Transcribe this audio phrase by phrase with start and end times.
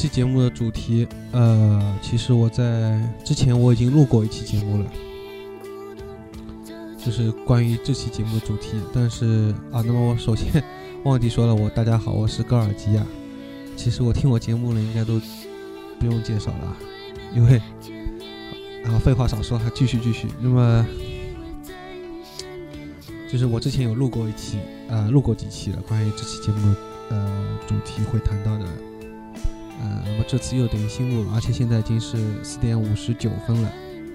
[0.00, 4.90] 这期节目的主题，呃，其实我在之前我已经录过一期节目了，
[6.96, 8.80] 就是关于这期节目的主题。
[8.94, 10.64] 但是啊，那么我首先
[11.04, 13.06] 忘记说了，我大家好，我是高尔基亚。
[13.76, 15.20] 其实我听我节目的应该都
[15.98, 16.76] 不用介绍了，
[17.36, 17.58] 因为
[18.86, 20.28] 啊，废话少说，还继续继续。
[20.40, 20.86] 那么
[23.30, 26.74] 就是我之前有录过一期，啊，录过几期了，关于这期节目
[27.10, 28.64] 呃主题会谈到的。
[29.82, 33.72] 呃，那么这次又等新录了，而且现在已经是四点五十九分了，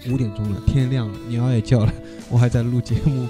[0.10, 1.94] 五点钟了，天亮了，鸟也叫了，
[2.30, 3.28] 我还在录节目，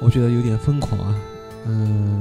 [0.00, 1.18] 我觉得有点疯狂啊。
[1.66, 2.20] 嗯，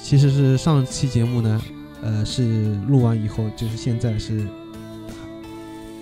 [0.00, 1.60] 其实是上期节目呢，
[2.02, 4.46] 呃，是录完以后，就是现在是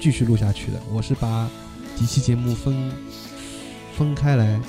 [0.00, 0.80] 继续录下去的。
[0.92, 1.48] 我是把
[1.94, 2.90] 几期节目分
[3.96, 4.60] 分开来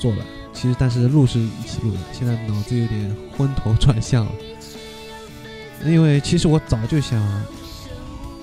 [0.00, 4.32] 做了，其实但是录是一起录的，现在脑子有点昏头转向了。
[5.84, 7.22] 因为其实我早就想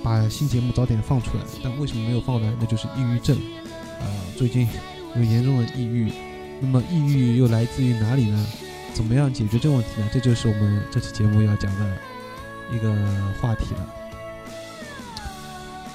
[0.02, 2.52] 把新节目早点放出来，但为什么没有放呢？
[2.58, 3.36] 那就是抑郁症，
[4.00, 4.68] 呃，最近
[5.14, 6.12] 有严重的抑郁。
[6.60, 8.46] 那么抑郁又来自于哪里呢？
[8.94, 10.08] 怎么样解决这个问题呢？
[10.12, 11.96] 这就是我们这期节目要讲的
[12.72, 12.94] 一个
[13.40, 13.86] 话题了。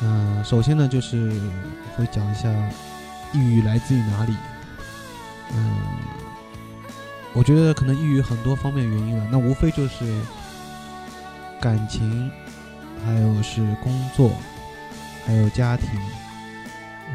[0.04, 1.32] 嗯，首先呢，就是
[1.98, 2.50] 会讲一下
[3.34, 4.34] 抑郁来自于哪里。
[5.54, 5.76] 嗯，
[7.34, 10.06] 我觉得可能抑郁很多方面原因了，那无非就是。
[11.62, 12.32] 感情，
[13.06, 14.32] 还有是工作，
[15.26, 15.88] 还有家庭，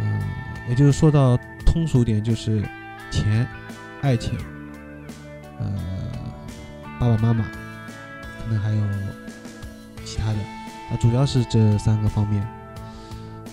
[0.00, 0.20] 嗯，
[0.68, 1.36] 也就是说到
[1.66, 2.62] 通俗点，就是
[3.10, 3.44] 钱、
[4.02, 4.38] 爱情，
[5.58, 5.68] 呃，
[7.00, 8.80] 爸爸妈妈，可能还有
[10.04, 10.38] 其他的，
[10.90, 12.46] 啊，主要是这三个方面。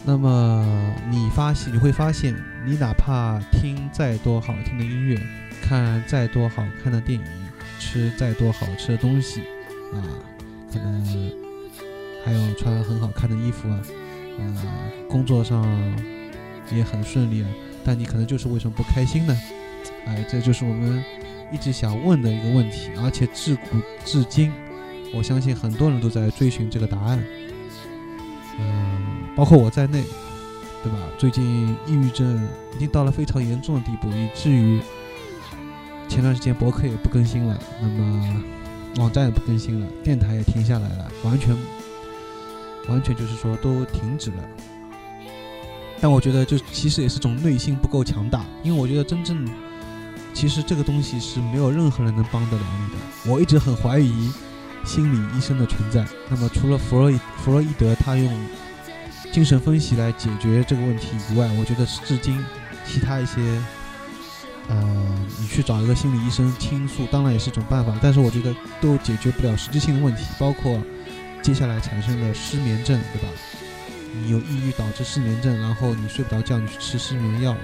[0.05, 5.19] 那么你发现，你会发现，你哪怕听再多好听的音乐，
[5.63, 7.25] 看再多好看的电影，
[7.79, 9.41] 吃再多好吃的东西，
[9.91, 9.97] 啊。
[10.79, 11.31] 可能
[12.25, 13.79] 还有穿很好看的衣服啊，
[14.39, 14.63] 呃，
[15.09, 15.63] 工作上
[16.71, 17.49] 也很顺利啊，
[17.85, 19.37] 但你可能就是为什么不开心呢？
[20.05, 21.03] 哎，这就是我们
[21.51, 24.51] 一直想问的一个问题，而且自古至今，
[25.13, 27.23] 我相信很多人都在追寻这个答案，
[28.59, 30.03] 嗯，包括我在内，
[30.81, 30.97] 对吧？
[31.17, 32.41] 最近抑郁症
[32.75, 34.81] 已经到了非常严重的地步，以至于
[36.07, 38.43] 前段时间博客也不更新了，那么。
[38.97, 41.57] 网站也不更新了，电台也停下来了，完全，
[42.87, 44.37] 完全就是说都停止了。
[45.99, 49.47] 但我觉得，就其实也是种内心不够强大，因为我觉得真正，
[50.33, 53.31] 其实这个东西是没有任何人能帮得了你的。
[53.31, 54.31] 我一直很怀疑
[54.85, 56.05] 心理医生的存在。
[56.29, 58.31] 那么，除了弗洛伊弗洛伊德他用
[59.31, 62.37] 精神分析来解决这个问题以外，我觉得至今
[62.85, 63.41] 其他一些。
[64.69, 70.81] 呃，你去找一个心理医生倾诉，当然也是一种办法，但是我觉得都解决不了实质性的问题，包括
[71.41, 73.27] 接下来产生的失眠症，对吧？
[74.15, 77.55] 你有抑郁导致失眠症，然后你睡不着觉，你去吃失眠药，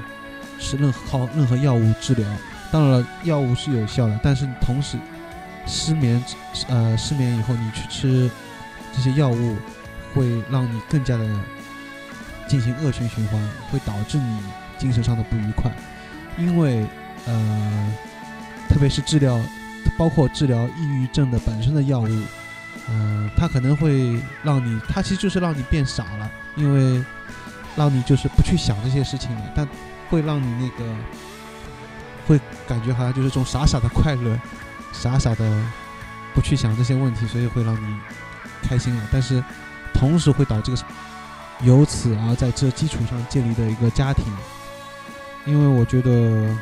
[0.59, 2.27] 吃任何靠任何药物治疗，
[2.71, 4.97] 当然了，药物是有效的，但是同时
[5.67, 6.23] 失眠，
[6.67, 8.29] 呃，失眠以后你去吃
[8.95, 9.55] 这些药物，
[10.13, 11.25] 会让你更加的
[12.47, 13.39] 进行恶性循环，
[13.71, 14.39] 会导致你
[14.77, 15.71] 精神上的不愉快。
[16.37, 16.83] 因为，
[17.29, 17.93] 呃，
[18.67, 19.39] 特别是治疗，
[19.95, 22.09] 包括治疗抑郁症的本身的药物，
[22.89, 27.05] 嗯，它可能会让你，它其实就是让你变傻了，因为
[27.75, 29.67] 让你就是不去想这些事情了，但
[30.09, 30.91] 会让你那个，
[32.25, 34.35] 会感觉好像就是这种傻傻的快乐，
[34.91, 35.63] 傻傻的
[36.33, 37.97] 不去想这些问题，所以会让你
[38.63, 39.43] 开心了，但是
[39.93, 40.73] 同时会导致
[41.61, 44.25] 由此而在这基础上建立的一个家庭。
[45.45, 46.53] 因为我觉得，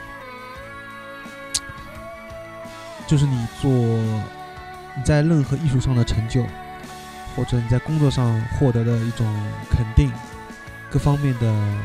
[3.07, 6.45] 就是你做你在任何艺术上的成就，
[7.35, 9.25] 或者你在工作上获得的一种
[9.71, 10.11] 肯定，
[10.91, 11.77] 各方面的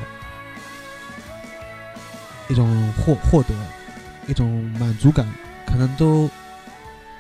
[2.49, 3.55] 一种获获得，
[4.27, 5.27] 一种满足感，
[5.67, 6.29] 可能都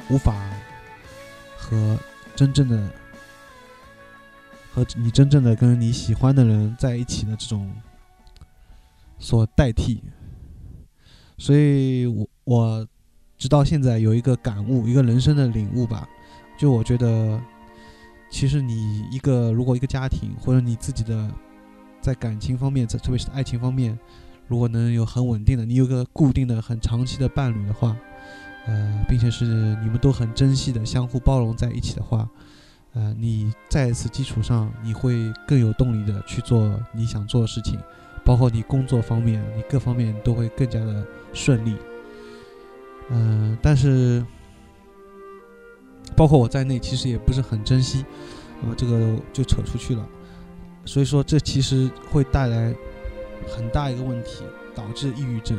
[0.08, 0.34] 无法
[1.56, 1.98] 和
[2.34, 2.90] 真正的
[4.74, 7.72] 和你真正的跟你喜欢的人在一起的这种。
[9.18, 10.02] 所代替，
[11.38, 12.88] 所以我我
[13.42, 16.08] 直到现在有一个感悟，一个人生的领悟吧。
[16.56, 17.40] 就我觉得，
[18.30, 21.28] 其实你一个如果一个家庭或者你自己的
[22.00, 23.98] 在感情方面，在特别是爱情方面，
[24.46, 27.96] 如果能有很稳定的，你有个固定的、很长期的伴侣的话，
[28.66, 29.44] 呃，并且是
[29.82, 32.28] 你们都很珍惜的、相互包容在一起的话，
[32.92, 37.76] 呃，你在此基础上，你会更有动力的去做你想做的事情。
[38.24, 41.76] 包括你工作方面，你各方面都会更加的顺利。
[43.10, 44.24] 嗯，但是
[46.16, 48.04] 包括我在内，其实也不是很珍惜，
[48.60, 50.08] 那么，这个就扯出去了。
[50.84, 52.74] 所以说，这其实会带来
[53.48, 54.44] 很大一个问题，
[54.74, 55.58] 导致抑郁症。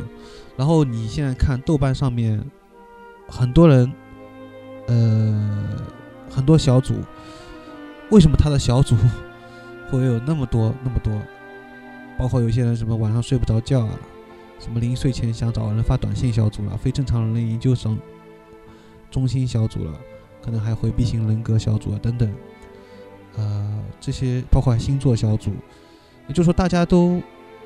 [0.58, 2.44] 然后你现在看豆瓣上面，
[3.28, 3.92] 很多人，
[4.88, 5.70] 呃，
[6.30, 6.96] 很多小组，
[8.10, 8.96] 为什么他的小组
[9.90, 11.14] 会有那么多那么多？
[12.18, 14.00] 包括有些人什么晚上睡不着觉啊，
[14.64, 18.00] 什么临睡前想找人发短信小组了，非正常人类研究生
[19.12, 20.00] 中心小组了，
[20.42, 22.34] 可能还回避型人格小组啊等等，
[23.36, 25.52] 呃，这些包括星座小组，
[26.30, 27.22] 也就是说大家都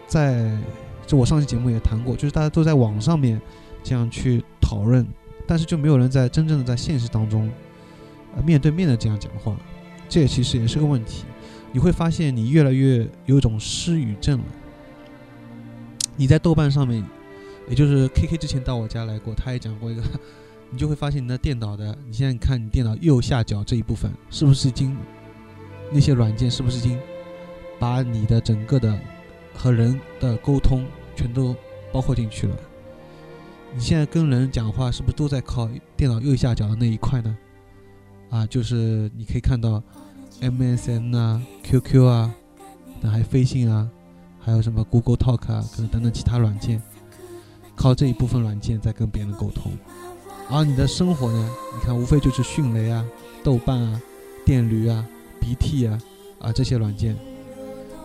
[0.08, 0.58] 在。
[1.06, 3.42] 就我上期节目也谈过，就是大家都在网上面
[3.82, 5.08] 这样去讨论，
[5.48, 7.50] 但是就没有人在真正的在现实当中，
[8.36, 9.56] 呃，面对面的这样讲话，
[10.10, 11.24] 这也其实也是个问题。
[11.72, 14.46] 你会发现你越来越有一种失语症了。
[16.18, 17.02] 你在豆瓣上面，
[17.70, 20.04] 也就是 KK 之前到我家来过，他也讲过一个，
[20.70, 24.98] 你就会发现你的电脑的，你现在看你电脑右下角这一部分，是不是已经
[25.94, 27.00] 那些软件是不是已经
[27.80, 29.00] 把你的整个的。
[29.60, 30.86] 和人的沟通
[31.16, 31.56] 全都
[31.92, 32.56] 包括进去了。
[33.74, 37.36] 你现在跟人讲话是不是都在靠电脑右下角的那一块呢？
[38.30, 39.82] 啊，就是你可以看到
[40.42, 42.32] MSN 啊、QQ 啊，
[43.02, 43.90] 那还飞信啊，
[44.48, 46.82] 还有什么 Google Talk 啊，可能等等其他软件，
[47.76, 49.74] 靠这一部分软件在跟别人沟通。
[50.50, 53.06] 而你的生活呢，你看无非就是迅雷啊、
[53.44, 54.02] 豆瓣啊、
[54.46, 55.06] 电驴啊、
[55.42, 56.00] 鼻涕啊
[56.40, 57.14] 啊这些软件。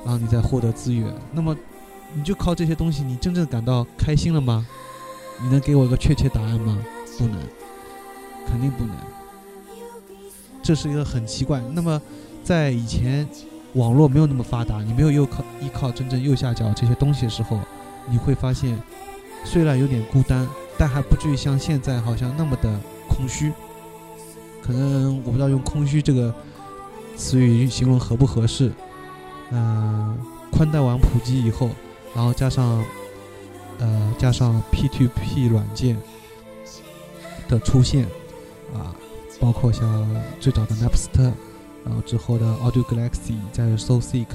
[0.05, 1.56] 然后你再获得资源，那么
[2.12, 4.67] 你就靠这些东西，你真正感到开心了吗？
[5.41, 6.77] 你能给我一个确切答案吗？
[7.19, 7.39] 不能，
[8.49, 8.97] 肯定不能。
[10.61, 11.63] 这是一个很奇怪。
[11.72, 12.03] 那么
[12.43, 13.29] 在以前
[13.74, 17.58] 网络没有那么发达，你没有又靠依靠真正右下角这些东西的时候，
[18.08, 18.79] 你会发现
[19.44, 20.46] 虽然有点孤单，
[20.79, 23.52] 但还不至于像现在好像那么的空虚。
[24.62, 26.32] 可能我不知道用空虚这个
[27.17, 28.70] 词语形容合不合适。
[29.50, 30.17] 嗯，
[30.50, 31.70] 宽带网普及以后，
[32.14, 32.84] 然后加上，
[33.79, 35.96] 呃，加上 P2P 软件
[37.48, 38.05] 的出现，
[38.72, 38.94] 啊，
[39.41, 41.32] 包括像最早的 Napster，
[41.84, 44.27] 然后之后的 Audio Galaxy，再是 SoSeek，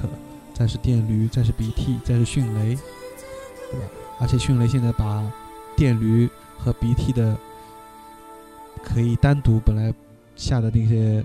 [0.54, 2.75] 再是电驴，再是鼻涕再是迅雷，
[3.72, 3.88] 对吧？
[4.20, 5.32] 而且迅雷现在把
[5.75, 7.38] 电驴和鼻涕的
[8.84, 9.94] 可以单独本来
[10.36, 11.24] 下的那些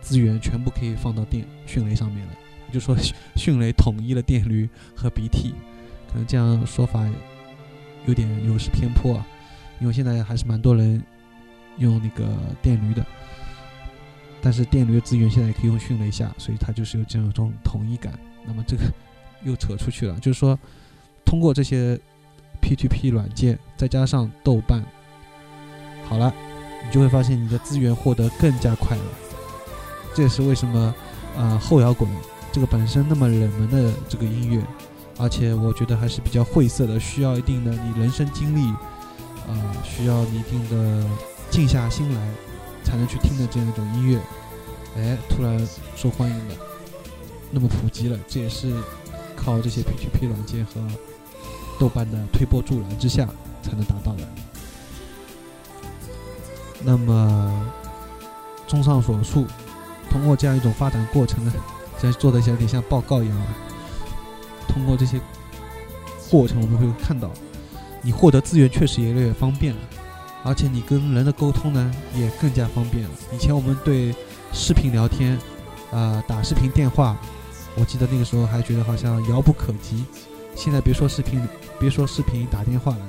[0.00, 2.32] 资源全部可以放到电迅雷上面了。
[2.72, 2.96] 就说
[3.36, 5.54] 迅雷统一了电驴和鼻涕
[6.10, 7.06] 可能这样说法
[8.06, 9.26] 有点有失偏颇啊，
[9.80, 11.02] 因为现在还是蛮多人
[11.78, 12.26] 用那个
[12.60, 13.06] 电驴的，
[14.42, 18.12] 但是电驴资源现在也可以用迅雷下，所以它就是有这样一种统一感。
[18.44, 18.82] 那么这个
[19.44, 20.58] 又扯出去了，就是说
[21.24, 21.98] 通过这些
[22.60, 24.82] P2P 软件，再加上豆瓣，
[26.08, 26.34] 好了，
[26.84, 29.04] 你就会发现你的资源获得更加快了。
[30.12, 30.94] 这也是为什么
[31.38, 32.08] 啊后摇滚。
[32.50, 34.62] 这个本身那么冷门的这个音乐，
[35.18, 38.68] 而且我觉得还是比较晦涩的，需要一定的你人生经历，
[39.48, 41.08] 啊，需要你一定的
[41.48, 42.20] 静下心来
[42.84, 44.20] 才能去听的这样一种音乐，
[44.96, 45.58] 哎，突然
[45.96, 46.54] 受欢迎了，
[47.50, 48.72] 那么普及了，这也是
[49.36, 50.80] 靠这些 P2P 软件和
[51.78, 53.28] 豆瓣的推波助澜之下
[53.62, 54.22] 才能达到的。
[56.84, 57.72] 那么，
[58.66, 59.46] 综上所述，
[60.10, 61.52] 通过这样一种发展过程呢？
[61.98, 63.38] 在做的有点像报告一样，
[64.66, 65.20] 通过这些
[66.28, 67.30] 过程，我们会看到，
[68.02, 69.80] 你获得资源确实也越来越方便了，
[70.44, 73.10] 而且你跟人的沟通呢也更加方便了。
[73.32, 74.14] 以前我们对
[74.52, 75.38] 视频聊天，
[75.90, 77.16] 啊，打视频电话，
[77.76, 80.04] 我记得那个时候还觉得好像遥不可及。
[80.54, 81.40] 现在别说视频，
[81.80, 83.06] 别说视频打电话了，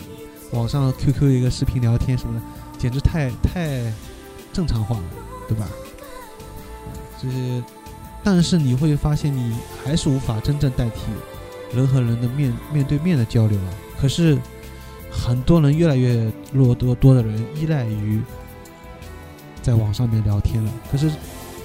[0.52, 2.46] 网上 QQ 一个视频聊天什么的，
[2.80, 3.92] 简直太太
[4.52, 5.04] 正常化了，
[5.48, 5.68] 对吧？
[7.22, 7.64] 就是。
[8.26, 11.02] 但是你会发现，你还是无法真正代替
[11.76, 13.68] 人和人的面面对面的交流啊。
[14.00, 14.38] 可是，
[15.14, 18.20] 很多人越来越多多多的人依赖于
[19.62, 20.72] 在网上面聊天了。
[20.92, 21.12] 可是，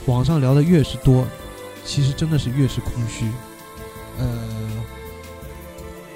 [0.06, 1.26] 网上聊的越是多，
[1.84, 3.26] 其实真的是越是空虚。
[4.18, 4.28] 呃，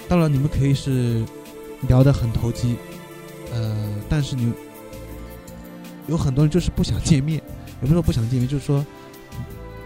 [0.08, 1.24] 当然你们可以是
[1.88, 2.76] 聊得很投机，
[3.52, 3.76] 呃，
[4.08, 4.52] 但是你
[6.06, 7.38] 有很多人就是不想见面，
[7.80, 8.84] 也不是说不想见面，就是说。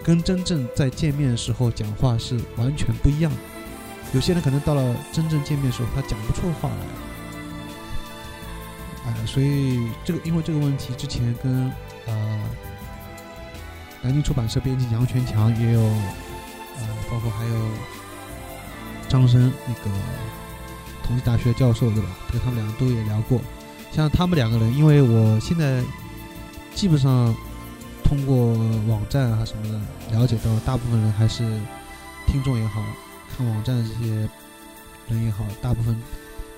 [0.02, 3.38] 跟真正在见面的时候讲话是完全不一样的。
[4.12, 7.05] 有些人可能到了真正见面的时候，他讲不出话来。
[9.06, 11.72] 哎，所以这个因为这个问题，之前跟
[12.06, 12.40] 呃
[14.02, 17.68] 南京出版社编辑杨全强也有，呃，包括还有
[19.08, 19.90] 张生那个
[21.04, 22.08] 同济大学教授对吧？
[22.32, 23.40] 跟他们两个都也聊过。
[23.92, 25.82] 像他们两个人，因为我现在
[26.74, 27.34] 基本上
[28.02, 28.52] 通过
[28.88, 31.44] 网站啊什么的了解到，大部分人还是
[32.26, 32.82] 听众也好
[33.34, 34.28] 看网站这些
[35.08, 35.96] 人也好，大部分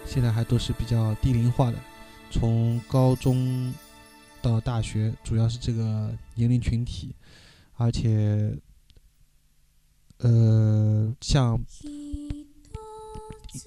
[0.05, 1.77] 现在还都是比较低龄化的，
[2.31, 3.73] 从高中
[4.41, 7.15] 到大学，主要是这个年龄群体，
[7.77, 8.57] 而且
[10.19, 11.59] 呃，像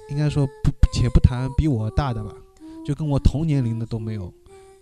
[0.10, 2.32] 应该说不，且不谈比我大的吧，
[2.86, 4.34] 就跟我同年龄的都没有。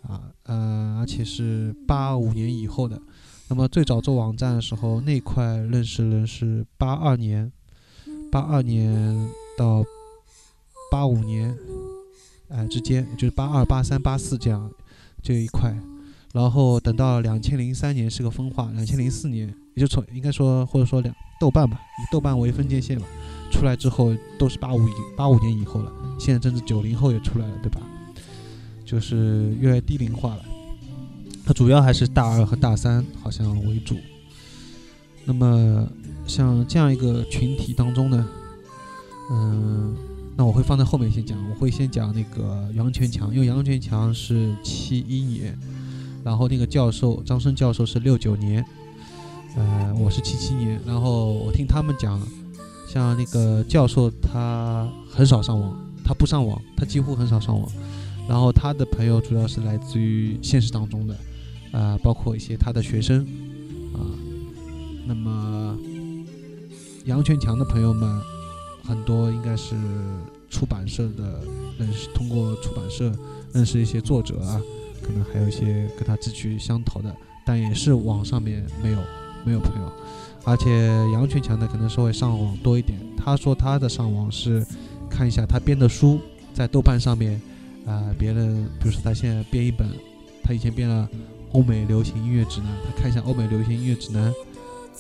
[0.02, 2.98] 啊，呃，而且是八五年以后的。
[3.50, 7.52] 那么最早做网站的时候，那块认识人是八二年，
[8.32, 9.84] 八二年到
[10.90, 11.54] 八五年，
[12.50, 14.70] 哎之间，就是八二、八三、八四这样
[15.24, 15.74] 这一块。
[16.32, 23.06] 然后等到两千零三年是个分化，两千零四年也就从应该说或者说两豆瓣吧，以豆瓣为分界线吧，
[23.50, 25.92] 出来之后都是八五以八五年以后了。
[26.20, 27.82] 现在正是九零后也出来了，对吧？
[28.86, 30.44] 就是越来越低龄化了，
[31.46, 33.96] 它主要还是大二和大三好像为主。
[35.26, 35.88] 那么
[36.28, 38.28] 像这样一个群体当中呢，
[39.32, 39.96] 嗯，
[40.40, 45.60] 那我会放在后面先讲，我会先讲那个杨全强，因为杨全强是七一年，
[46.24, 48.66] 然后那个教授张生教授是六九年，
[49.58, 52.18] 呃，我是七七年，然后我听他们讲，
[52.88, 57.70] 像那个教授他很少上网，他不上网，他几乎很少上网。
[58.26, 61.18] 然后他的朋友主要是来自于现实当中的，
[61.74, 63.28] 啊，包括一些他的学生，
[63.94, 64.00] 啊，
[65.06, 65.78] 那么
[67.04, 68.22] 杨全强的朋友们
[68.90, 69.76] 很多应该是
[70.50, 71.42] 出版社的
[71.78, 73.14] 认识，通过出版社
[73.54, 74.60] 认识一些作者啊，
[75.04, 77.16] 可能还有一些跟他志趣相投的，
[77.46, 78.98] 但也是网上面没有
[79.46, 79.92] 没有朋友，
[80.44, 84.66] 而且杨全强呢可能是会上网多一点，他说他的上网是
[85.10, 86.20] 看一下他编的书
[86.54, 87.40] 在豆瓣上面。
[87.86, 89.90] 啊，别人比如说他现在编一本，
[90.44, 91.10] 他以前编了
[91.54, 94.32] 欧美流行音乐指南，他看一下欧美流行音乐指南，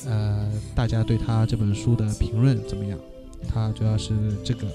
[0.08, 2.98] 呃，大家对他这本书的评论怎么样？
[3.48, 4.68] 他主要是这个，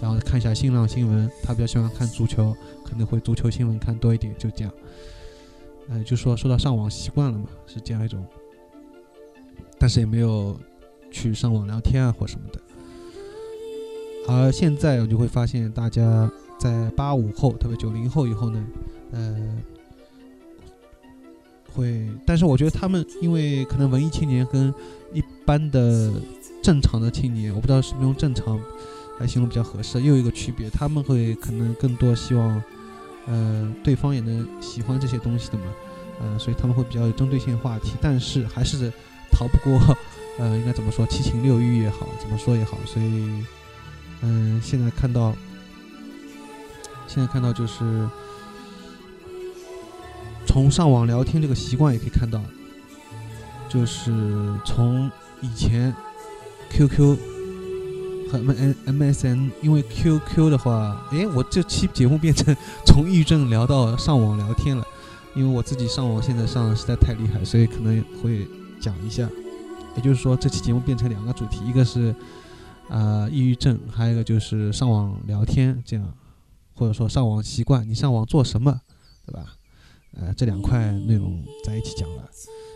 [0.00, 2.54] 然后看一下新浪新闻，他比较喜欢看足球，
[2.84, 4.72] 可能会足球新闻看多一点，就这样。
[5.88, 8.24] 呃，就说说到上网习惯了嘛，是这样一种，
[9.78, 10.58] 但是也没有
[11.10, 12.60] 去上网聊天啊或什么的。
[14.28, 16.30] 而现在我就会发现大家。
[16.58, 18.64] 在八五后，特别九零后以后呢，
[19.10, 19.58] 呃，
[21.74, 24.72] 会，但是我觉得他们，因为可能文艺青年跟
[25.12, 26.12] 一般的
[26.62, 28.60] 正常的青年，我不知道是不是用正常
[29.18, 32.62] 来形容比较合适，又有一个区别，他们会可能更多希望，
[33.26, 35.64] 呃，对方也能喜欢这些东西的嘛，
[36.20, 38.92] 呃，所以他们会比较有针对性话题，但是还是
[39.30, 39.96] 逃不过，
[40.38, 43.44] 呃，应该怎么说，七情六欲也好，怎么说也好，所以，
[44.20, 45.34] 嗯，现在看到。
[47.08, 48.08] 现在看到就是
[50.46, 52.40] 从上网聊天这个习惯也可以看到，
[53.68, 54.12] 就是
[54.64, 55.94] 从以前
[56.70, 57.16] QQ
[58.30, 58.50] 和 M
[58.86, 64.84] MSN，因为 QQ 的话，哎，我这期节目变成从抑郁症聊到上网聊天了，
[65.34, 68.46] 因为我自己上网现在上实在太厉害，所以可能会
[68.80, 69.28] 讲一下。
[69.96, 72.14] 也就是说，这期节目变成两个主题，一个是
[72.88, 76.12] 啊抑郁症，还有一个就是上网聊天这样。
[76.74, 78.80] 或者说上网习惯，你上网做什么，
[79.26, 79.54] 对吧？
[80.14, 82.28] 呃，这两块内容在一起讲了，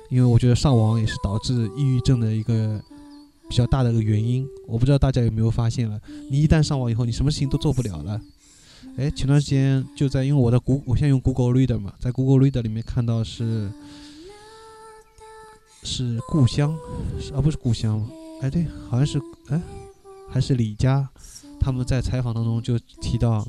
[0.09, 2.83] 因为我觉得上网也是导致抑郁症的一个
[3.49, 4.47] 比较大的一个原因。
[4.67, 6.01] 我不知道大家有没有发现了，
[6.31, 8.21] 你一旦上网以后，你什么事情都做不了了。
[8.97, 13.71] 哎，前段时间就在因为我的谷，我现在用 Google Reader 嘛，在 Google Reader 里面看到是
[15.83, 16.77] 是故乡，
[17.35, 18.09] 啊不是故乡，
[18.41, 19.61] 哎对，好像是哎
[20.31, 21.09] 还是李佳，
[21.61, 23.47] 他们在采访当中就提到。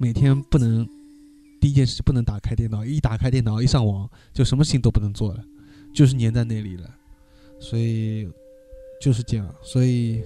[0.00, 0.88] 每天不能
[1.60, 5.44] 第一件事不能打开电脑，一打开电脑一上网就什么事情都不能做了，
[5.94, 6.88] 就是粘在那里了。
[7.60, 8.28] 所以
[9.00, 10.22] 就是这样，所以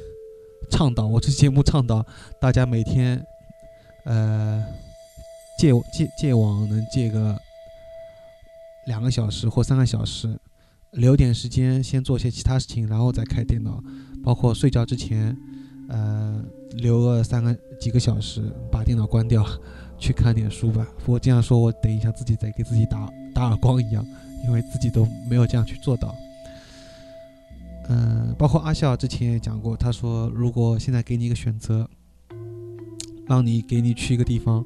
[0.70, 2.04] 倡导我这节目倡导
[2.40, 3.24] 大家每天
[4.04, 4.64] 呃
[5.58, 7.38] 戒戒戒网能戒个
[8.86, 10.38] 两个小时或三个小时，
[10.92, 13.82] 留点时间先做些其他事情，然后再开电脑，
[14.22, 15.36] 包括睡觉之前。
[15.88, 16.42] 呃，
[16.76, 19.44] 留个三个几个小时，把电脑关掉，
[20.02, 20.84] 去看点书吧。
[21.06, 24.04] 我这样说，我等一下自己再给自己打打耳光一样，
[24.44, 26.12] 因为自己都没有这样去做到。
[27.88, 31.88] 嗯，包括阿笑之前也讲过，他说如果现在给你一个选择，
[33.28, 34.64] 让你给你去一个地方，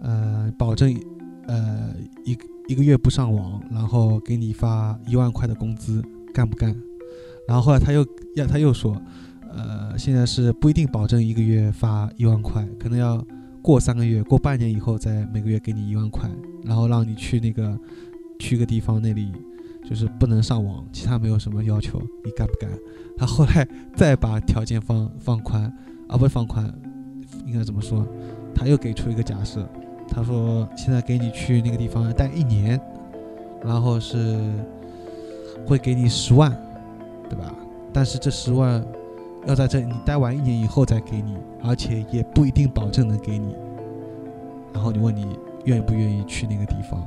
[0.00, 0.98] 呃，保证
[1.46, 1.94] 呃
[2.24, 6.74] 一一个月不上网，然后给你发一万块的工资，干不干？
[7.46, 9.00] 然后后来他又要他又说。
[9.58, 13.24] 呃，现在是不一定保证一个月发一万块，可能要
[13.66, 16.30] 过三个月、过半年以后再每个月给你一万块，
[16.62, 17.76] 然后让你去那个
[18.38, 19.32] 去个地方，那里
[19.84, 22.70] 就是不能上网，其他没有什么要求，你干不干？
[23.16, 25.64] 他后来再把条件放放宽，
[26.06, 26.72] 啊，不是放宽，
[27.44, 28.06] 应该怎么说？
[28.54, 29.68] 他又给出一个假设，
[30.08, 32.80] 他说现在给你去那个地方待一年，
[33.64, 34.38] 然后是
[35.66, 36.56] 会给你十万，
[37.28, 37.52] 对吧？
[37.92, 38.80] 但是这十万
[39.46, 43.54] 要在这你待完一年以后再给你，而且也不一定保证能给你。
[44.74, 47.06] 然后你问你愿不愿意去那个地方？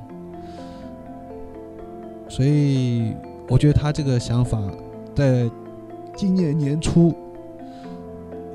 [2.28, 3.14] 所以
[3.48, 4.62] 我觉得他这个想法
[5.14, 5.50] 在
[6.16, 7.14] 今年年初，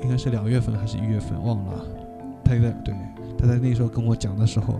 [0.01, 1.85] 应该是两月份还是一月份，忘了。
[2.43, 2.93] 他在对
[3.37, 4.79] 他在那时候跟我讲的时候，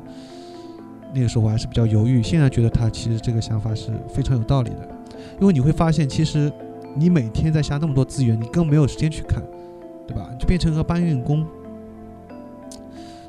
[1.13, 2.23] 那个时候我还是比较犹豫。
[2.23, 4.87] 现在觉得他其实这个想法是非常有道理的，
[5.39, 6.51] 因为你会发现，其实
[6.95, 9.43] 你每天在下那么多资源，你根本没有时间去看，
[10.07, 10.29] 对吧？
[10.39, 11.45] 就变成个搬运工。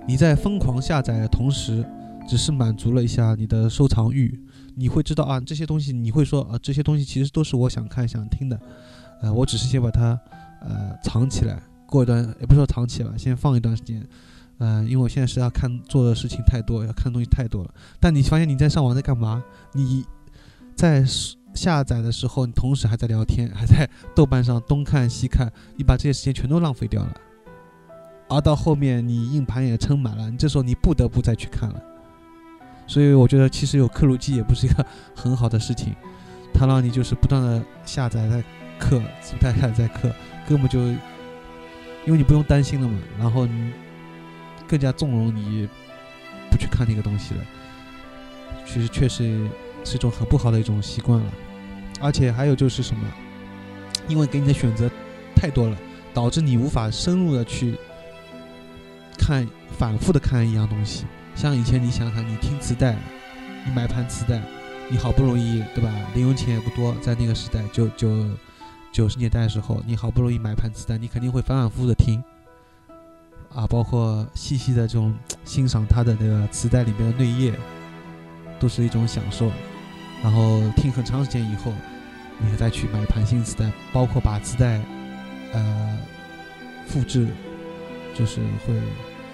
[0.06, 1.84] 你在疯狂下载的同时，
[2.28, 4.40] 只是满足了一下你的收藏欲。
[4.76, 8.60] 你会知道啊，这些东西你会说啊，这些东西其实都是我想看想听的，
[9.22, 10.18] 呃，我只是先把它
[10.60, 14.06] 呃藏起来，过一段也不说藏起来，先放一段时间，
[14.58, 17.70] 嗯，因为我现在是要看做的事情太多，要看的东西太多了。
[17.98, 19.42] 但你发现你在上网在干嘛？
[19.72, 20.04] 你
[20.74, 21.02] 在
[21.56, 27.12] 下载的时候，你同时还在聊天， 还在豆瓣上东看西看，你把这些时间全都浪费掉了。
[28.28, 31.82] 而到后面你硬盘也撑满了，你这时候你不得不再去看了。
[32.86, 35.94] 所以我觉得其实有刻录机也不是一个很好的事情，
[36.52, 38.42] 它让你就是不断的下载在
[38.78, 39.00] 刻，
[39.32, 40.12] 不断下载在刻，
[40.48, 43.72] 根本就因为你不用担心了嘛，然后你
[44.68, 45.68] 更加纵容你
[46.50, 47.40] 不去看那个东西了。
[48.64, 49.48] 其实确实
[49.84, 51.32] 是一种很不好的一种习惯了，
[52.00, 53.02] 而且还有就是什么，
[54.08, 54.90] 因为给你的选择
[55.34, 55.76] 太多了，
[56.12, 57.74] 导致你无法深入的去
[59.18, 61.04] 看，反复的看一样东西。
[61.34, 62.96] 像以前，你想想，你听磁带，
[63.64, 64.40] 你买盘磁带，
[64.88, 65.90] 你好不容易，对吧？
[66.14, 68.24] 零用钱也不多，在那个时代，就就
[68.92, 72.22] 九十年代的时候，你好不容易买盘磁带，你肯定会反反复复的听，
[73.54, 77.52] 啊，包括细细的这种欣赏它的那个磁带里面的内页，
[78.58, 79.50] 都是一种享受。
[80.22, 81.72] 然后听很长时间以后，
[82.38, 84.80] 你再去买盘新磁带，包括把磁带，
[85.52, 85.98] 呃，
[86.86, 87.28] 复制，
[88.14, 88.74] 就是会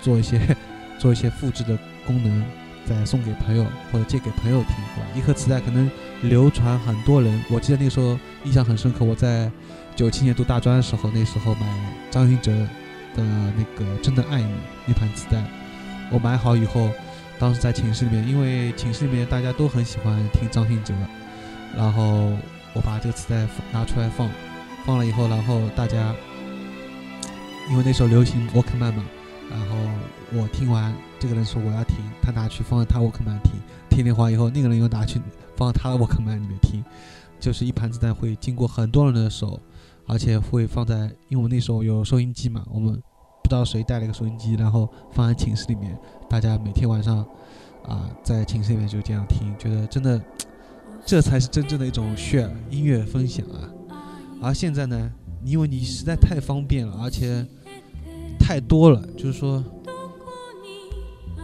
[0.01, 0.57] 做一些
[0.99, 1.79] 做一些复制的。
[2.05, 2.45] 功能
[2.85, 5.07] 再送给朋友或者借给朋友听，对吧？
[5.14, 5.88] 一颗磁带可能
[6.23, 7.45] 流传很多人。
[7.49, 9.49] 我记得那时候印象很深刻，我在
[9.95, 11.66] 九七年读大专的时候，那时候买
[12.11, 12.51] 张信哲
[13.14, 14.49] 的那个《真的爱你》
[14.85, 15.40] 那盘磁带，
[16.11, 16.90] 我买好以后，
[17.42, 20.94] 当时在寝室里面，因为寝室里面大家都很喜欢听张信哲，
[21.76, 22.31] 然后
[22.72, 24.31] 我把这个磁带拿出来放，
[24.87, 26.14] 放了以后，然后大家
[27.68, 29.05] 因为那时候流行沃克曼嘛，
[29.50, 29.76] 然后
[30.33, 30.94] 我听完。
[31.18, 33.55] 这个人说我要听，他拿去放在他沃克曼听，
[33.90, 35.20] 听听完以后，那个人又拿去
[35.57, 36.85] 放在他的沃克曼里面听，
[37.40, 39.61] 就是一盘子带会经过很多人的手，
[40.07, 40.94] 而且会放在，
[41.28, 43.02] 因为我们那时候有收音机嘛，我们
[43.53, 45.97] 道谁带了一个收音机，然后放在寝室里面，
[46.29, 47.19] 大家每天晚上
[47.85, 50.21] 啊在寝室里面就这样听，觉得真的，
[51.07, 53.69] 这才是真正的一种 share 音乐分享啊。
[54.41, 55.12] 而现在呢，
[55.45, 57.47] 因为你实在太方便了，而且
[58.38, 59.62] 太多了，就是说。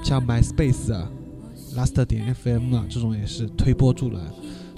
[0.00, 1.10] 像 MySpace 啊
[1.74, 4.22] ，Last 点 FM 啊，这种也是推波助澜。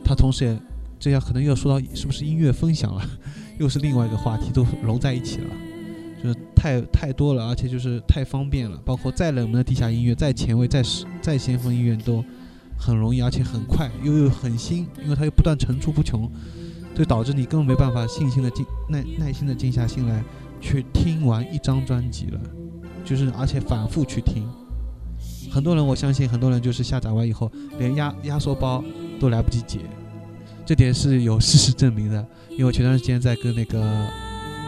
[0.03, 0.59] 它同时也
[0.99, 3.05] 这样可能又说到是不是音乐分享了，
[3.59, 5.51] 又是另外一个话题，都融在一起了。
[6.23, 8.77] 就是太太多了，而且就是太方便了。
[8.85, 10.83] 包括再冷门的地下音乐、再前卫、再
[11.23, 12.25] 再先锋音乐都
[12.79, 16.31] 很容易，而且很快，又又很新，因为它又不断层出不穷，
[16.95, 20.23] 就导致你根本没办法信心的静耐耐心的静下心来
[20.61, 22.41] 去听完一张专辑了，
[23.05, 24.47] 就是而且反复去听。
[25.51, 28.85] 很多人，我相信很多人就是下载完以后，连压压缩包
[29.19, 29.81] 都来不及解，
[30.65, 32.25] 这点是有事实证明的。
[32.51, 34.07] 因为我前段时间在跟那个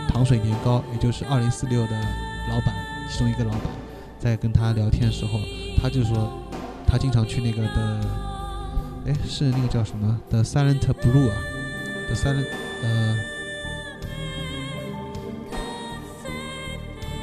[0.08, 1.92] 糖水年糕，也就是二零四六的
[2.50, 2.74] 老板，
[3.10, 3.62] 其中一个老板，
[4.18, 5.40] 在跟他聊天的时候，
[5.80, 6.30] 他就说
[6.86, 8.00] 他经常去那个的，
[9.06, 11.36] 哎，是那个叫什么的 Silent Blue 啊
[12.08, 12.46] ，The Silent
[12.82, 13.16] 呃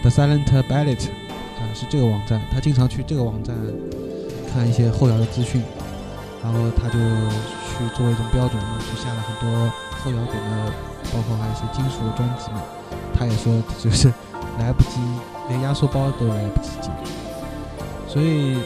[0.01, 1.15] The Silent Ballet 啊。
[1.71, 3.55] 是这个网站，他经常去这个网站
[4.51, 5.61] 看一些后摇的资讯，
[6.43, 9.71] 然后他就去作为一种标准，去下了很多
[10.03, 10.71] 后摇滚的，
[11.13, 12.61] 包括还有一些金属的专辑嘛。
[13.13, 14.07] 他也说就是
[14.59, 14.99] 来不及，
[15.49, 16.91] 连压缩包都来不及进。
[18.07, 18.57] 所以，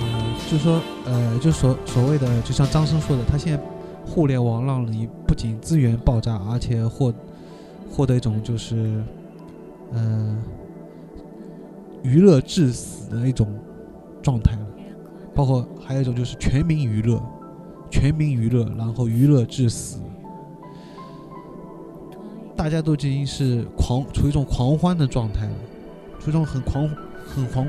[0.00, 3.62] 嗯，就说呃，就所所谓的，就像张生说的，他现在
[4.06, 7.12] 互联网让你不仅资源爆炸，而且获
[7.90, 9.02] 获得一种就是，
[9.92, 10.42] 嗯。
[12.04, 13.52] 娱乐致死的一种
[14.22, 14.66] 状态了，
[15.34, 17.20] 包括还有一种就是全民娱乐，
[17.90, 20.00] 全民娱乐，然后娱乐致死，
[22.56, 25.54] 大家都已经是狂处于一种狂欢的状态了，
[26.18, 26.88] 处于一种很狂、
[27.26, 27.66] 很狂、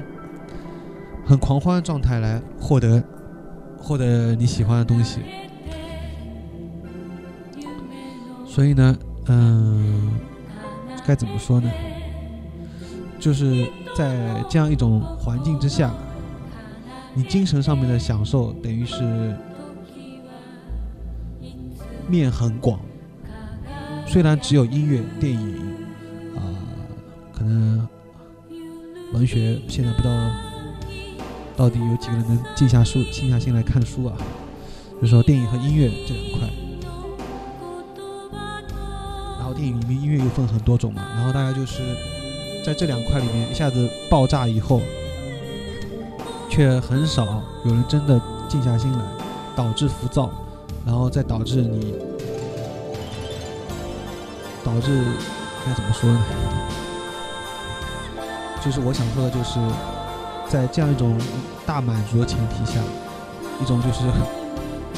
[1.25, 3.03] 很狂欢的状态来获得
[3.77, 5.19] 获得你喜欢的东西。
[8.45, 10.11] 所以呢，嗯，
[11.05, 11.71] 该怎么说呢？
[13.19, 15.93] 就是在这样一种环境之下，
[17.13, 19.37] 你精神上面的享受等于是
[22.09, 22.79] 面很广。
[24.05, 25.55] 虽然只有音乐、电影，
[26.35, 26.41] 啊，
[27.31, 27.87] 可能
[29.13, 30.31] 文学现在不知道
[31.55, 34.17] 到底有几个人能静下书、静下心来看书啊。
[35.01, 36.49] 就说电影和音乐这两块。
[39.37, 41.81] 然后电影里面音乐又分很多种嘛，然后大家就是
[42.65, 44.81] 在这两块里面一下子爆炸以后，
[46.49, 48.99] 却很少有人真的静下心来，
[49.55, 50.29] 导致浮躁，
[50.89, 51.93] 然后再导致你
[54.63, 55.03] 导致
[55.63, 56.19] 该怎么说呢？
[58.65, 59.59] 就是我想说的，就是
[60.47, 61.15] 在这样一种
[61.63, 62.79] 大满足的前提下，
[63.61, 63.99] 一种就是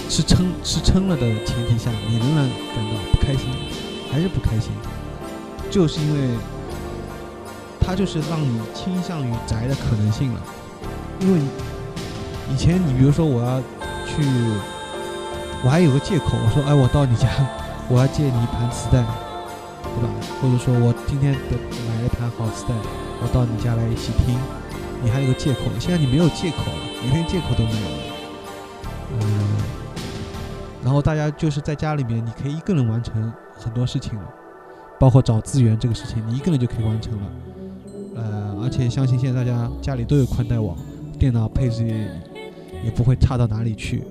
[0.08, 3.50] 吃撑 吃撑了的前提下，你仍然感到不开心。
[4.10, 4.72] 还是不开心，
[5.70, 6.38] 就是因为
[7.82, 10.42] 它就是让你倾向于宅的可能性了。
[11.20, 11.42] 因为
[12.50, 13.60] 以前你比如说我要
[14.06, 14.24] 去，
[15.64, 17.30] 我还有个借口，我说哎我到你家，
[17.88, 19.04] 我要借你一盘磁带，
[19.84, 20.10] 对吧？
[20.42, 22.74] 或者说我今天的买了一盘好磁带，
[23.22, 24.36] 我到你家来一起听，
[25.04, 25.60] 你还有个借口。
[25.80, 27.98] 现在你没有借口了，你连借口都没有了。
[29.14, 29.22] 嗯，
[30.84, 33.32] 然后大家就是在家里面，你可以一个人完成。
[33.64, 34.26] 很多事情了，
[35.00, 37.24] 包括找资源这个事情，你一个人就可以完成了。
[38.16, 40.76] 呃，而且相信现在大家家里都有宽带网，
[41.20, 42.10] 电脑配置
[42.84, 44.04] 也不会差到哪里去。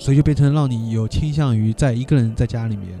[0.00, 2.98] 所以就变成让你有倾向于在一个人在家里面，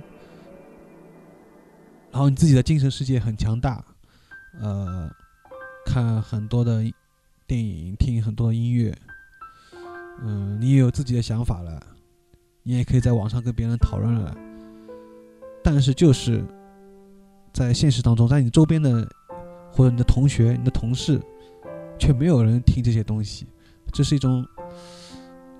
[2.12, 3.82] 然后你自己的精神世界很强大，
[4.60, 5.10] 呃，
[5.86, 6.84] 看很多的
[7.46, 8.94] 电影，听很多的音乐。
[10.22, 11.82] 嗯，你也有自己的想法了，
[12.62, 14.36] 你也可以在网上跟别人讨论了。
[15.64, 16.44] 但是就是
[17.50, 19.08] 在现实当中，在你周边的
[19.72, 21.18] 或者你的同学、你的同事，
[21.98, 23.46] 却没有人听这些东西，
[23.90, 24.46] 这是一种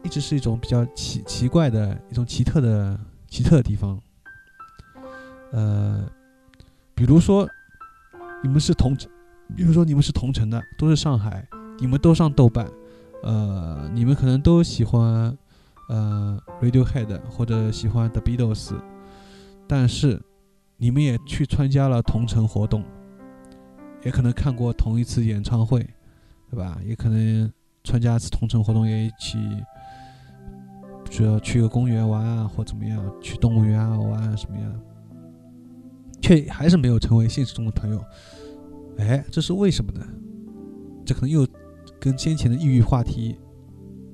[0.02, 4.00] 一直是一种比较奇奇怪的一种奇特的奇特的地方。
[5.52, 6.04] 呃，
[6.94, 7.48] 比如说
[8.42, 8.96] 你们是同，
[9.56, 11.46] 比如说你们是同城的，都是上海，
[11.78, 12.68] 你们都上豆瓣。
[13.22, 15.36] 呃，你们可能都喜欢
[15.88, 18.74] 呃 Radiohead 或者喜欢 The Beatles，
[19.66, 20.22] 但是
[20.78, 22.82] 你们也去参加了同城活动，
[24.02, 25.80] 也可能看过同一次演唱会，
[26.50, 26.78] 对吧？
[26.86, 27.52] 也可能
[27.84, 29.36] 参加一次同城活动，也一起，
[31.11, 34.81] 主要去个公园玩啊，或怎么样，去动物园啊玩啊什么样，
[36.23, 38.03] 却还是没有成为现实中的朋友。
[38.96, 40.07] 哎，这是为什么呢？
[41.05, 41.46] 这可能又。
[41.99, 43.37] 跟先前的抑郁话题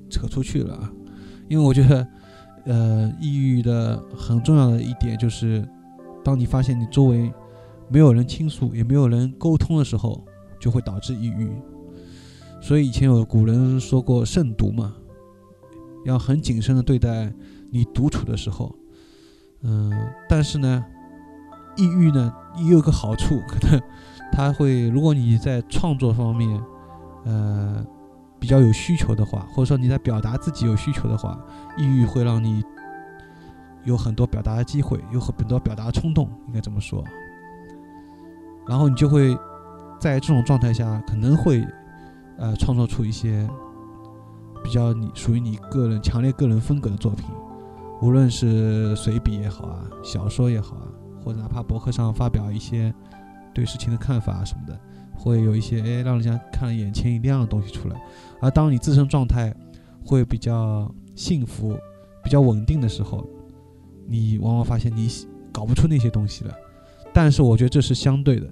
[0.09, 0.91] 扯出去了啊，
[1.47, 2.07] 因为我觉得，
[2.65, 5.65] 呃，抑郁的很重要的一点就是，
[6.21, 7.31] 当你发现你周围
[7.87, 10.21] 没有人倾诉，也没有人沟通的时候，
[10.59, 11.49] 就会导致抑郁。
[12.59, 14.93] 所以以前有古人说过“慎独”嘛，
[16.05, 17.31] 要很谨慎的对待
[17.71, 18.75] 你独处的时候。
[19.61, 19.91] 嗯，
[20.29, 20.83] 但是呢，
[21.75, 23.81] 抑郁呢也有个好处， 可能
[24.31, 26.61] 它会，如果你在创作方面。
[27.25, 27.85] 呃，
[28.39, 31.37] 比较有需求的话，或者说你在表达自己有需求的话，
[31.75, 32.63] 抑郁会让你
[33.83, 37.03] 有很多表达的机会，有很多表达冲动，应该这么说。
[38.65, 39.37] 然后你就会
[39.99, 41.67] 在这种状态下，可能会
[42.37, 43.45] 呃创作出一些
[44.67, 47.25] 比较你属于你个人强烈个人风格的作品，
[48.01, 50.91] 无论是随笔也好啊，小说也好啊，
[51.23, 52.93] 或者哪怕博客上发表一些
[53.53, 54.77] 对事情的看法啊什么的。
[55.15, 57.95] 会有一些哎，让人家看了眼前一亮的东西出来。
[58.41, 59.55] 而当你自身状态
[60.05, 61.73] 会比较幸福、
[62.21, 63.25] 比较稳定的时候，
[64.05, 65.07] 你往往发现你
[65.53, 66.53] 搞不出那些东西了。
[67.13, 68.49] 但是我觉得这是相对的。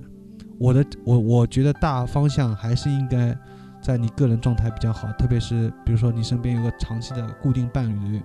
[0.57, 3.37] 我的我我觉得大方向还是应该
[3.85, 8.19] 在你个人状态比较好，特别是比如说你身边有个长期的固定伴侣，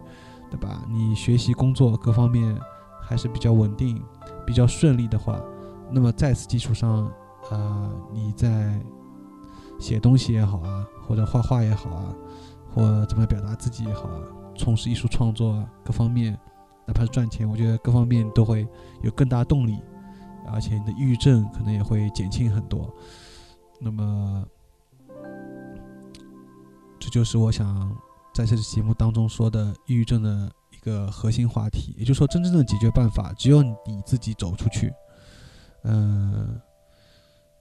[0.51, 0.83] 对吧？
[0.89, 2.59] 你学习、工作各方面
[3.03, 4.03] 还是比较稳定、
[4.47, 5.39] 比较顺利的话，
[5.91, 7.13] 那么在此基础上。
[7.51, 8.79] 啊，你在
[9.79, 12.15] 写东西也好啊，或者画画也好啊，
[12.71, 14.21] 或怎么表达自己也好啊，
[14.57, 16.39] 从事艺术创作各方面，
[16.87, 18.69] 哪怕是赚钱，我觉得各方面都会
[19.03, 19.79] 有更大动力，
[20.53, 22.95] 而且你的抑郁症可能也会减轻很多。
[23.81, 24.45] 那么，
[27.01, 27.91] 这就是我想
[28.35, 31.95] 在这期节目当中说的抑郁症的一个核心话题。
[31.97, 34.93] 也就是说，真正的解决办法只有你自己走出去。
[35.85, 36.61] 嗯，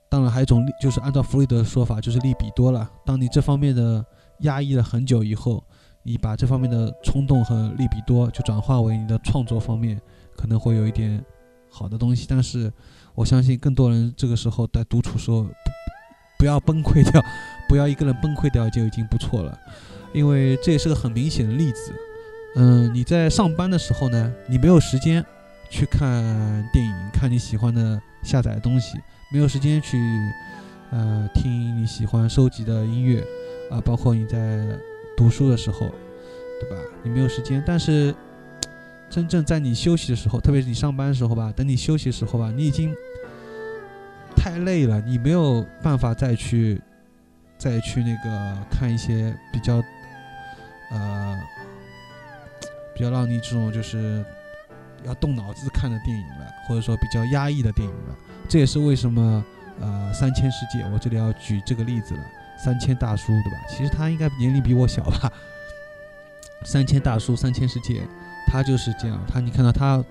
[0.10, 2.88] 当然还有一种，就是按照弗里德的说法，就是利比多了。
[3.06, 4.06] 当你这方面的
[4.40, 5.64] 压抑了很久以后，
[6.04, 10.00] 你把这方面的冲动和利比多就转化为你的创作方面，
[10.36, 11.24] 可能会有一点
[11.70, 12.26] 好的东西。
[12.28, 12.72] 但是
[13.16, 15.46] 我相信更多人这个时候在独处时候，
[16.38, 17.22] 不要崩溃掉，
[17.70, 19.58] 不要一个人崩溃掉就已经不错了，
[20.12, 21.94] 因为这也是个很明显的例子。
[22.56, 25.24] 嗯，你在上班的时候呢，你没有时间
[25.70, 26.12] 去看
[26.74, 28.98] 电影，看你喜欢的下载的东西，
[29.32, 29.98] 没有时间去
[30.90, 33.24] 呃听你喜欢收集的音乐
[33.70, 34.66] 啊，包括你在
[35.16, 35.88] 读书的时候，
[36.60, 36.76] 对吧？
[37.04, 38.14] 你没有时间，但是
[39.12, 42.92] 真正在你休息的时候，特别是你上班的时候吧，等你休息的时候吧，你已经。
[44.36, 46.80] 太累了，你没有办法再去，
[47.60, 49.84] 再去那个看一些比较，
[50.90, 51.38] 呃，
[52.96, 54.26] 比较让你这种就是
[55.04, 58.16] 要动脑子看的电影了，或者说比较压抑的电影了。
[58.48, 59.44] 这也是为什么，
[59.80, 62.24] 呃，三千世界，我这里要举这个例子了。
[62.58, 63.60] 三千大叔，对吧？
[63.70, 65.32] 其实他应该年龄比我小吧。
[66.64, 68.02] 三千大叔，三千世界，
[68.48, 69.20] 他就是这样。
[69.28, 70.04] 他，你看到他。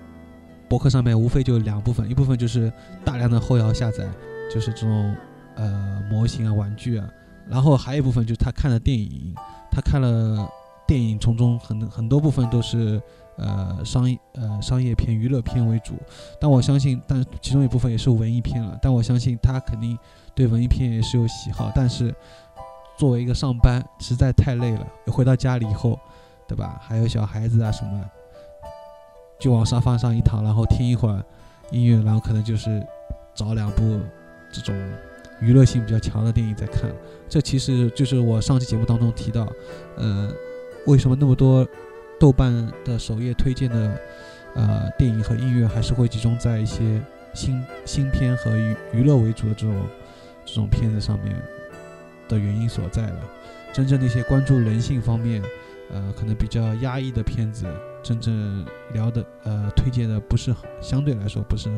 [0.67, 2.71] 博客上面无非就两部分，一部分就是
[3.03, 4.07] 大量的后摇下载，
[4.53, 5.15] 就是这种
[5.55, 7.09] 呃模型啊、玩具啊，
[7.47, 9.35] 然后还有一部分就是他看了电影，
[9.71, 10.49] 他看了
[10.87, 13.01] 电影从中很很多部分都是
[13.37, 15.93] 呃商呃商业片、娱乐片为主，
[16.41, 19.97] 但我相信，但其中一部分也是文艺片了，但我相信他肯定
[20.33, 22.13] 对文艺片也是有喜好，但是
[22.97, 25.99] 作为一个上班实在太累了，回到家里以后，
[26.47, 26.79] 对吧？
[26.81, 28.03] 还有小孩子啊什么。
[29.39, 31.23] 就往沙发上一躺，然后听一会儿
[31.71, 32.85] 音乐，然后可能就是
[33.33, 33.97] 找两部
[34.51, 34.75] 这种
[35.41, 36.91] 娱乐性比较强的电影在看。
[37.27, 39.51] 这其实就是我上期节目当中提到，
[39.95, 40.31] 呃，
[40.85, 41.67] 为什么那么多
[42.19, 44.01] 豆瓣的首页推荐的
[44.55, 47.01] 呃电影和音乐还是会集中在一些
[47.33, 49.87] 新新片和娱娱乐为主的这种
[50.45, 51.35] 这种片子上面
[52.27, 53.19] 的原因所在了。
[53.71, 55.43] 真正那些关注人性方面，
[55.91, 57.65] 呃，可能比较压抑的片子。
[58.01, 61.69] 真正聊的呃推荐的不是相对来说不是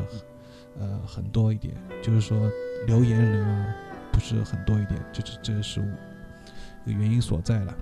[0.80, 2.50] 呃很多一点，就是说
[2.88, 3.76] 留言人啊
[4.12, 5.82] 不是很多一点，就是这是
[6.86, 7.76] 原因所在了。